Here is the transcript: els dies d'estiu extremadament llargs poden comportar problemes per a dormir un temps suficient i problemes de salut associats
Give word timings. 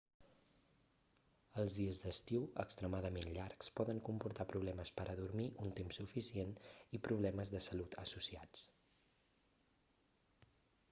els 1.63 1.73
dies 1.79 1.97
d'estiu 2.05 2.45
extremadament 2.63 3.27
llargs 3.35 3.67
poden 3.79 3.99
comportar 4.07 4.47
problemes 4.53 4.91
per 5.01 5.05
a 5.11 5.13
dormir 5.19 5.45
un 5.65 5.73
temps 5.79 5.99
suficient 6.01 6.55
i 6.99 7.01
problemes 7.09 7.53
de 7.57 7.61
salut 7.67 7.99
associats 8.05 8.65